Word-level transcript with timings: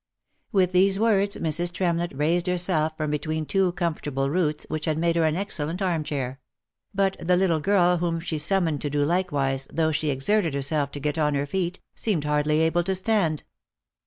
*; 0.29 0.43
With 0.51 0.71
these 0.71 0.97
words, 0.97 1.37
Mrs. 1.37 1.71
Tremlett 1.71 2.11
raised 2.17 2.47
herself 2.47 2.97
from 2.97 3.11
between 3.11 3.45
two 3.45 3.71
comfortable 3.73 4.31
roots, 4.31 4.65
which 4.67 4.85
had 4.85 4.97
made 4.97 5.15
her 5.15 5.25
an 5.25 5.35
excellent 5.35 5.79
arm 5.79 6.03
chair; 6.03 6.39
but 6.91 7.15
the 7.19 7.35
little 7.37 7.59
girl 7.59 7.97
whom 7.97 8.19
she 8.19 8.39
summoned 8.39 8.81
to 8.81 8.89
do 8.89 9.05
likewise, 9.05 9.67
though 9.71 9.91
she 9.91 10.09
exerted 10.09 10.55
herself 10.55 10.89
to 10.93 10.99
get 10.99 11.19
on 11.19 11.35
her 11.35 11.45
feet, 11.45 11.79
seemed 11.93 12.23
hardly 12.23 12.61
able 12.61 12.83
to 12.85 12.95
stand. 12.95 13.43